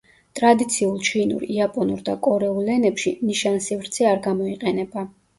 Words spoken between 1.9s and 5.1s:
და კორეულ ენებში ნიშანსივრცე არ გამოიყენება.